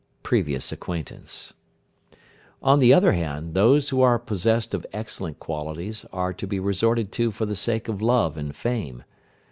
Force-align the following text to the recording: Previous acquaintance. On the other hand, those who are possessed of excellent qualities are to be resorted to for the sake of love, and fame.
Previous 0.23 0.71
acquaintance. 0.71 1.53
On 2.63 2.79
the 2.79 2.91
other 2.91 3.11
hand, 3.11 3.53
those 3.53 3.89
who 3.89 4.01
are 4.01 4.17
possessed 4.17 4.73
of 4.73 4.83
excellent 4.91 5.39
qualities 5.39 6.07
are 6.11 6.33
to 6.33 6.47
be 6.47 6.59
resorted 6.59 7.11
to 7.11 7.29
for 7.29 7.45
the 7.45 7.55
sake 7.55 7.87
of 7.87 8.01
love, 8.01 8.35
and 8.35 8.55
fame. 8.55 9.03